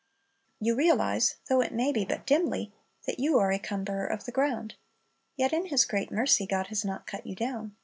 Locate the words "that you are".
3.05-3.51